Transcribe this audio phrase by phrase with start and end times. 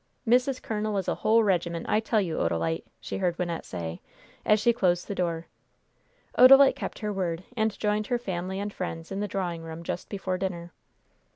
[0.27, 0.59] "Mrs.
[0.59, 4.01] Colonel is a whole regiment, I tell you, Odalite!" she heard Wynnette say,
[4.43, 5.45] as she closed the door.
[6.39, 10.09] Odalite kept her word, and joined her family and friends in the drawing room just
[10.09, 10.73] before dinner.